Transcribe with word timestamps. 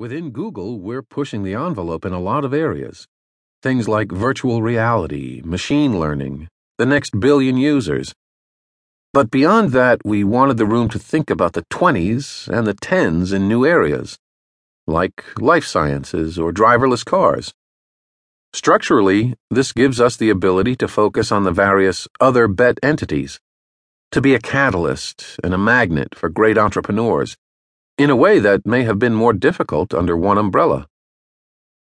Within 0.00 0.30
Google, 0.30 0.80
we're 0.80 1.02
pushing 1.02 1.42
the 1.42 1.52
envelope 1.52 2.06
in 2.06 2.14
a 2.14 2.18
lot 2.18 2.42
of 2.42 2.54
areas. 2.54 3.06
Things 3.62 3.86
like 3.86 4.10
virtual 4.10 4.62
reality, 4.62 5.42
machine 5.44 6.00
learning, 6.00 6.48
the 6.78 6.86
next 6.86 7.20
billion 7.20 7.58
users. 7.58 8.14
But 9.12 9.30
beyond 9.30 9.72
that, 9.72 10.00
we 10.02 10.24
wanted 10.24 10.56
the 10.56 10.64
room 10.64 10.88
to 10.88 10.98
think 10.98 11.28
about 11.28 11.52
the 11.52 11.66
20s 11.70 12.48
and 12.48 12.66
the 12.66 12.72
10s 12.72 13.34
in 13.34 13.46
new 13.46 13.66
areas, 13.66 14.16
like 14.86 15.22
life 15.38 15.66
sciences 15.66 16.38
or 16.38 16.50
driverless 16.50 17.04
cars. 17.04 17.52
Structurally, 18.54 19.34
this 19.50 19.74
gives 19.74 20.00
us 20.00 20.16
the 20.16 20.30
ability 20.30 20.76
to 20.76 20.88
focus 20.88 21.30
on 21.30 21.44
the 21.44 21.52
various 21.52 22.08
other 22.20 22.48
bet 22.48 22.78
entities, 22.82 23.38
to 24.12 24.22
be 24.22 24.34
a 24.34 24.40
catalyst 24.40 25.38
and 25.44 25.52
a 25.52 25.58
magnet 25.58 26.14
for 26.14 26.30
great 26.30 26.56
entrepreneurs 26.56 27.36
in 28.00 28.08
a 28.08 28.16
way 28.16 28.38
that 28.38 28.64
may 28.64 28.82
have 28.82 28.98
been 28.98 29.12
more 29.14 29.34
difficult 29.34 29.92
under 29.92 30.16
one 30.16 30.38
umbrella. 30.38 30.86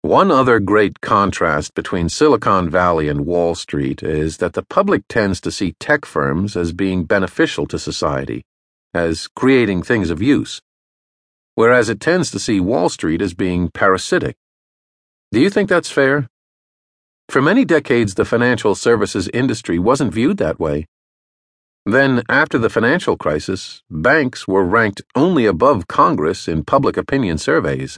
One 0.00 0.30
other 0.30 0.58
great 0.60 1.02
contrast 1.02 1.74
between 1.74 2.08
Silicon 2.08 2.70
Valley 2.70 3.10
and 3.10 3.26
Wall 3.26 3.54
Street 3.54 4.02
is 4.02 4.38
that 4.38 4.54
the 4.54 4.62
public 4.62 5.02
tends 5.08 5.42
to 5.42 5.52
see 5.52 5.74
tech 5.78 6.06
firms 6.06 6.56
as 6.56 6.72
being 6.72 7.04
beneficial 7.04 7.66
to 7.66 7.78
society, 7.78 8.46
as 8.94 9.28
creating 9.28 9.82
things 9.82 10.08
of 10.08 10.22
use, 10.22 10.62
whereas 11.54 11.90
it 11.90 12.00
tends 12.00 12.30
to 12.30 12.38
see 12.38 12.60
Wall 12.60 12.88
Street 12.88 13.20
as 13.20 13.34
being 13.34 13.68
parasitic. 13.68 14.36
Do 15.32 15.40
you 15.40 15.50
think 15.50 15.68
that's 15.68 15.90
fair? 15.90 16.30
For 17.28 17.42
many 17.42 17.66
decades, 17.66 18.14
the 18.14 18.24
financial 18.24 18.74
services 18.74 19.28
industry 19.34 19.78
wasn't 19.78 20.14
viewed 20.14 20.38
that 20.38 20.58
way. 20.58 20.86
Then, 21.88 22.24
after 22.28 22.58
the 22.58 22.68
financial 22.68 23.16
crisis, 23.16 23.84
banks 23.88 24.48
were 24.48 24.64
ranked 24.64 25.02
only 25.14 25.46
above 25.46 25.86
Congress 25.86 26.48
in 26.48 26.64
public 26.64 26.96
opinion 26.96 27.38
surveys. 27.38 27.96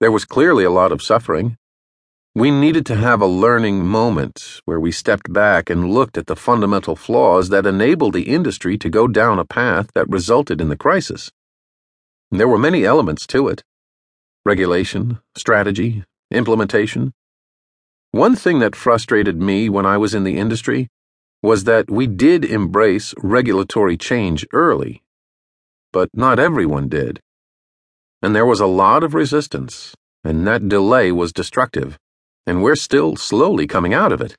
There 0.00 0.10
was 0.10 0.24
clearly 0.24 0.64
a 0.64 0.70
lot 0.70 0.90
of 0.90 1.02
suffering. 1.02 1.58
We 2.34 2.50
needed 2.50 2.86
to 2.86 2.96
have 2.96 3.20
a 3.20 3.26
learning 3.26 3.84
moment 3.84 4.62
where 4.64 4.80
we 4.80 4.90
stepped 4.90 5.30
back 5.30 5.68
and 5.68 5.92
looked 5.92 6.16
at 6.16 6.28
the 6.28 6.36
fundamental 6.36 6.96
flaws 6.96 7.50
that 7.50 7.66
enabled 7.66 8.14
the 8.14 8.22
industry 8.22 8.78
to 8.78 8.88
go 8.88 9.06
down 9.06 9.38
a 9.38 9.44
path 9.44 9.90
that 9.94 10.08
resulted 10.08 10.58
in 10.58 10.70
the 10.70 10.76
crisis. 10.76 11.30
There 12.30 12.48
were 12.48 12.56
many 12.56 12.86
elements 12.86 13.26
to 13.28 13.48
it 13.48 13.62
regulation, 14.46 15.18
strategy, 15.36 16.04
implementation. 16.30 17.12
One 18.12 18.34
thing 18.34 18.60
that 18.60 18.74
frustrated 18.74 19.36
me 19.42 19.68
when 19.68 19.84
I 19.84 19.98
was 19.98 20.14
in 20.14 20.24
the 20.24 20.38
industry 20.38 20.88
was 21.42 21.64
that 21.64 21.90
we 21.90 22.06
did 22.06 22.44
embrace 22.44 23.14
regulatory 23.22 23.96
change 23.96 24.46
early, 24.52 25.02
but 25.92 26.08
not 26.12 26.38
everyone 26.38 26.88
did. 26.88 27.20
And 28.22 28.34
there 28.34 28.46
was 28.46 28.60
a 28.60 28.66
lot 28.66 29.04
of 29.04 29.14
resistance, 29.14 29.94
and 30.24 30.46
that 30.46 30.68
delay 30.68 31.12
was 31.12 31.32
destructive, 31.32 31.96
and 32.46 32.62
we're 32.62 32.74
still 32.74 33.14
slowly 33.14 33.66
coming 33.66 33.94
out 33.94 34.12
of 34.12 34.20
it. 34.20 34.36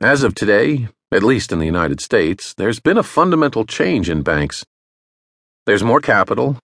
As 0.00 0.22
of 0.22 0.34
today, 0.34 0.88
at 1.12 1.22
least 1.22 1.52
in 1.52 1.58
the 1.58 1.66
United 1.66 2.00
States, 2.00 2.54
there's 2.54 2.80
been 2.80 2.96
a 2.96 3.02
fundamental 3.02 3.66
change 3.66 4.08
in 4.08 4.22
banks. 4.22 4.64
There's 5.66 5.82
more 5.82 6.00
capital, 6.00 6.58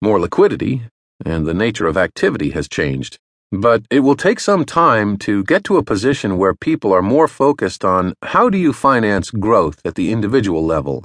more 0.00 0.18
liquidity, 0.18 0.84
and 1.24 1.46
the 1.46 1.54
nature 1.54 1.86
of 1.86 1.96
activity 1.96 2.50
has 2.50 2.68
changed. 2.68 3.18
But 3.50 3.84
it 3.90 4.00
will 4.00 4.16
take 4.16 4.40
some 4.40 4.66
time 4.66 5.16
to 5.18 5.42
get 5.42 5.64
to 5.64 5.78
a 5.78 5.82
position 5.82 6.36
where 6.36 6.54
people 6.54 6.92
are 6.92 7.00
more 7.00 7.26
focused 7.26 7.82
on 7.82 8.12
how 8.22 8.50
do 8.50 8.58
you 8.58 8.74
finance 8.74 9.30
growth 9.30 9.80
at 9.86 9.94
the 9.94 10.12
individual 10.12 10.64
level, 10.64 11.02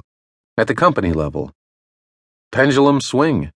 at 0.58 0.66
the 0.66 0.74
company 0.74 1.12
level. 1.12 1.52
Pendulum 2.52 3.00
swing. 3.00 3.50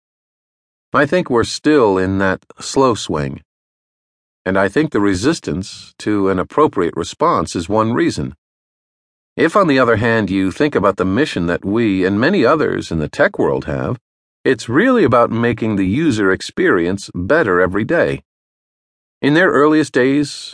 I 0.93 1.07
think 1.07 1.31
we're 1.31 1.45
still 1.45 1.97
in 1.97 2.19
that 2.19 2.45
slow 2.61 2.95
swing. 2.95 3.41
And 4.45 4.59
I 4.59 4.69
think 4.69 4.93
the 4.93 5.01
resistance 5.01 5.95
to 6.01 6.29
an 6.29 6.39
appropriate 6.39 6.95
response 6.95 7.57
is 7.57 7.69
one 7.69 7.95
reason. 7.95 8.35
If, 9.35 9.57
on 9.57 9.67
the 9.67 9.79
other 9.79 9.97
hand, 9.97 10.31
you 10.31 10.53
think 10.53 10.75
about 10.75 10.99
the 10.99 11.07
mission 11.07 11.47
that 11.47 11.65
we 11.65 12.05
and 12.05 12.21
many 12.21 12.45
others 12.45 12.93
in 12.93 12.99
the 12.99 13.09
tech 13.09 13.39
world 13.39 13.65
have, 13.65 13.99
it's 14.45 14.69
really 14.69 15.05
about 15.05 15.31
making 15.31 15.77
the 15.77 15.87
user 15.87 16.31
experience 16.31 17.11
better 17.15 17.63
every 17.63 17.85
day. 17.85 18.23
In 19.25 19.33
their 19.33 19.49
earliest 19.49 19.95
days, 19.95 20.53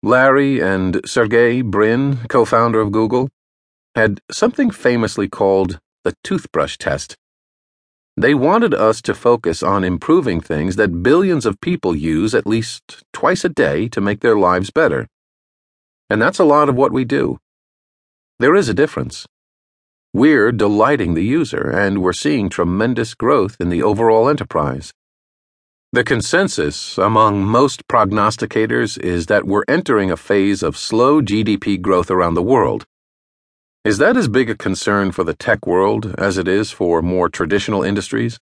Larry 0.00 0.60
and 0.60 1.00
Sergey 1.04 1.62
Brin, 1.62 2.18
co 2.28 2.44
founder 2.44 2.80
of 2.80 2.92
Google, 2.92 3.28
had 3.96 4.20
something 4.30 4.70
famously 4.70 5.28
called 5.28 5.80
the 6.04 6.14
toothbrush 6.22 6.78
test. 6.78 7.16
They 8.16 8.32
wanted 8.32 8.72
us 8.72 9.02
to 9.02 9.14
focus 9.14 9.64
on 9.64 9.82
improving 9.82 10.40
things 10.40 10.76
that 10.76 11.02
billions 11.02 11.44
of 11.44 11.60
people 11.60 11.96
use 11.96 12.36
at 12.36 12.46
least 12.46 13.02
twice 13.12 13.44
a 13.44 13.48
day 13.48 13.88
to 13.88 14.00
make 14.00 14.20
their 14.20 14.36
lives 14.36 14.70
better. 14.70 15.08
And 16.08 16.22
that's 16.22 16.38
a 16.38 16.44
lot 16.44 16.68
of 16.68 16.76
what 16.76 16.92
we 16.92 17.04
do. 17.04 17.38
There 18.38 18.54
is 18.54 18.68
a 18.68 18.74
difference. 18.74 19.26
We're 20.12 20.52
delighting 20.52 21.14
the 21.14 21.24
user, 21.24 21.68
and 21.68 22.00
we're 22.00 22.12
seeing 22.12 22.48
tremendous 22.48 23.12
growth 23.14 23.56
in 23.58 23.70
the 23.70 23.82
overall 23.82 24.28
enterprise. 24.28 24.92
The 25.94 26.02
consensus 26.02 26.98
among 26.98 27.44
most 27.44 27.86
prognosticators 27.86 28.98
is 28.98 29.26
that 29.26 29.44
we're 29.44 29.62
entering 29.68 30.10
a 30.10 30.16
phase 30.16 30.60
of 30.60 30.76
slow 30.76 31.22
GDP 31.22 31.80
growth 31.80 32.10
around 32.10 32.34
the 32.34 32.42
world. 32.42 32.84
Is 33.84 33.98
that 33.98 34.16
as 34.16 34.26
big 34.26 34.50
a 34.50 34.56
concern 34.56 35.12
for 35.12 35.22
the 35.22 35.34
tech 35.34 35.68
world 35.68 36.12
as 36.18 36.36
it 36.36 36.48
is 36.48 36.72
for 36.72 37.00
more 37.00 37.28
traditional 37.28 37.84
industries? 37.84 38.40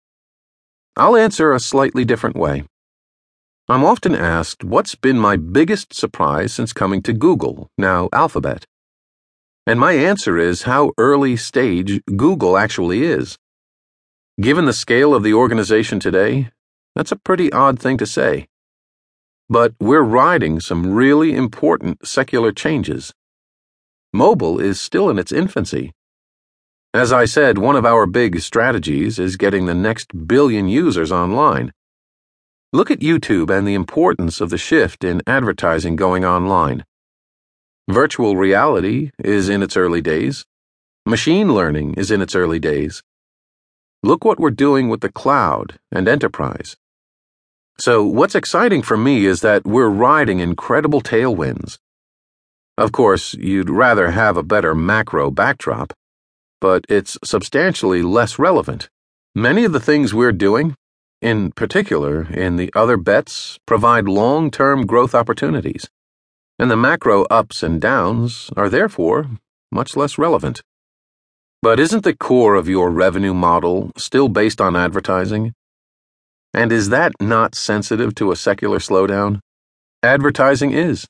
I'll 0.98 1.16
answer 1.16 1.54
a 1.54 1.62
slightly 1.62 2.04
different 2.04 2.36
way. 2.36 2.66
I'm 3.70 3.86
often 3.86 4.14
asked 4.14 4.66
what's 4.66 4.96
been 4.96 5.18
my 5.18 5.38
biggest 5.38 5.94
surprise 5.94 6.54
since 6.54 6.74
coming 6.74 7.02
to 7.04 7.14
Google, 7.14 7.70
now 7.78 8.10
Alphabet. 8.12 8.66
And 9.66 9.80
my 9.80 9.94
answer 9.94 10.38
is 10.38 10.64
how 10.64 10.92
early 10.98 11.38
stage 11.38 12.02
Google 12.18 12.58
actually 12.58 13.04
is. 13.04 13.38
Given 14.42 14.66
the 14.66 14.74
scale 14.74 15.16
of 15.16 15.24
the 15.24 15.34
organization 15.34 16.02
today, 16.02 16.52
that's 16.98 17.12
a 17.12 17.16
pretty 17.16 17.52
odd 17.52 17.78
thing 17.78 17.96
to 17.98 18.08
say. 18.08 18.48
But 19.48 19.76
we're 19.80 20.02
riding 20.02 20.60
some 20.60 20.96
really 20.96 21.36
important 21.36 22.08
secular 22.08 22.52
changes. 22.52 23.14
Mobile 24.12 24.60
is 24.60 24.82
still 24.82 25.08
in 25.12 25.20
its 25.20 25.32
infancy. 25.32 25.94
As 26.96 27.14
I 27.14 27.26
said, 27.26 27.60
one 27.60 27.76
of 27.76 27.86
our 27.86 28.08
big 28.08 28.40
strategies 28.40 29.20
is 29.20 29.38
getting 29.38 29.68
the 29.68 29.76
next 29.76 30.26
billion 30.26 30.68
users 30.68 31.12
online. 31.12 31.72
Look 32.74 32.90
at 32.90 33.02
YouTube 33.02 33.56
and 33.56 33.68
the 33.68 33.76
importance 33.76 34.42
of 34.42 34.50
the 34.50 34.58
shift 34.58 35.04
in 35.04 35.22
advertising 35.28 35.98
going 35.98 36.26
online. 36.26 36.84
Virtual 37.88 38.36
reality 38.36 39.12
is 39.24 39.50
in 39.50 39.62
its 39.62 39.78
early 39.78 40.02
days. 40.02 40.46
Machine 41.06 41.54
learning 41.54 41.94
is 41.94 42.10
in 42.10 42.24
its 42.24 42.34
early 42.34 42.60
days. 42.60 43.04
Look 44.02 44.26
what 44.26 44.40
we're 44.40 44.50
doing 44.50 44.90
with 44.90 45.02
the 45.02 45.12
cloud 45.12 45.78
and 45.92 46.08
enterprise. 46.08 46.76
So, 47.80 48.04
what's 48.04 48.34
exciting 48.34 48.82
for 48.82 48.98
me 48.98 49.28
is 49.28 49.42
that 49.42 49.64
we're 49.64 49.90
riding 49.90 50.40
incredible 50.40 51.00
tailwinds. 51.00 51.78
Of 52.76 52.92
course, 52.92 53.36
you'd 53.36 53.70
rather 53.70 54.12
have 54.12 54.36
a 54.36 54.44
better 54.44 54.74
macro 54.74 55.30
backdrop, 55.30 55.94
but 56.60 56.86
it's 56.90 57.20
substantially 57.24 58.02
less 58.02 58.40
relevant. 58.40 58.90
Many 59.36 59.64
of 59.64 59.74
the 59.74 59.80
things 59.80 60.12
we're 60.12 60.32
doing, 60.32 60.76
in 61.22 61.52
particular 61.52 62.24
in 62.32 62.56
the 62.56 62.72
other 62.76 62.98
bets, 62.98 63.60
provide 63.68 64.08
long 64.08 64.50
term 64.50 64.88
growth 64.88 65.14
opportunities, 65.14 65.88
and 66.58 66.72
the 66.72 66.78
macro 66.78 67.26
ups 67.26 67.62
and 67.62 67.80
downs 67.80 68.50
are 68.58 68.70
therefore 68.70 69.30
much 69.72 69.96
less 69.96 70.18
relevant. 70.18 70.64
But 71.62 71.80
isn't 71.80 72.04
the 72.04 72.16
core 72.16 72.56
of 72.56 72.68
your 72.68 72.90
revenue 72.90 73.36
model 73.36 73.92
still 73.98 74.30
based 74.30 74.60
on 74.60 74.76
advertising? 74.76 75.54
And 76.54 76.72
is 76.72 76.90
that 76.90 77.14
not 77.20 77.56
sensitive 77.56 78.16
to 78.16 78.32
a 78.32 78.36
secular 78.36 78.80
slowdown? 78.80 79.40
Advertising 80.02 80.72
is. 80.72 81.06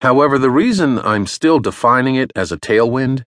However, 0.00 0.38
the 0.38 0.50
reason 0.50 0.98
I'm 0.98 1.26
still 1.26 1.58
defining 1.58 2.14
it 2.14 2.32
as 2.34 2.50
a 2.50 2.56
tailwind 2.56 3.22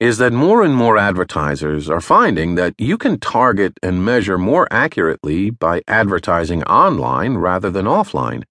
is 0.00 0.18
that 0.18 0.32
more 0.32 0.62
and 0.62 0.74
more 0.74 0.96
advertisers 0.96 1.88
are 1.88 2.00
finding 2.00 2.54
that 2.54 2.74
you 2.78 2.96
can 2.96 3.20
target 3.20 3.74
and 3.82 4.04
measure 4.04 4.38
more 4.38 4.66
accurately 4.70 5.50
by 5.50 5.82
advertising 5.86 6.64
online 6.64 7.36
rather 7.36 7.70
than 7.70 7.84
offline. 7.84 8.42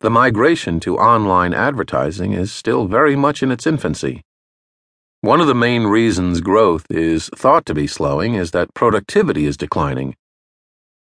The 0.00 0.10
migration 0.10 0.80
to 0.80 0.96
online 0.96 1.52
advertising 1.52 2.32
is 2.32 2.52
still 2.52 2.86
very 2.86 3.16
much 3.16 3.42
in 3.42 3.50
its 3.50 3.66
infancy. 3.66 4.22
One 5.22 5.40
of 5.40 5.46
the 5.48 5.54
main 5.54 5.84
reasons 5.84 6.40
growth 6.40 6.86
is 6.88 7.30
thought 7.34 7.66
to 7.66 7.74
be 7.74 7.86
slowing 7.86 8.34
is 8.34 8.52
that 8.52 8.74
productivity 8.74 9.46
is 9.46 9.56
declining 9.56 10.14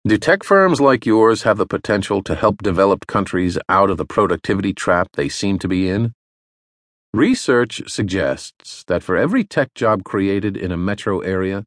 do 0.05 0.17
tech 0.17 0.43
firms 0.43 0.81
like 0.81 1.05
yours 1.05 1.43
have 1.43 1.57
the 1.57 1.65
potential 1.65 2.21
to 2.23 2.35
help 2.35 2.61
developed 2.61 3.07
countries 3.07 3.57
out 3.69 3.89
of 3.89 3.95
the 3.97 4.05
productivity 4.05 4.73
trap 4.73 5.07
they 5.13 5.29
seem 5.29 5.57
to 5.59 5.67
be 5.69 5.87
in? 5.87 6.13
Research 7.13 7.81
suggests 7.87 8.83
that 8.87 9.01
for 9.01 9.15
every 9.15 9.45
tech 9.45 9.73
job 9.73 10.03
created 10.03 10.57
in 10.57 10.73
a 10.73 10.77
metro 10.77 11.19
area, 11.21 11.63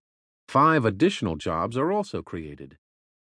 five 0.49 0.85
additional 0.85 1.37
jobs 1.37 1.79
are 1.79 1.91
also 1.91 2.21
created. 2.21 2.77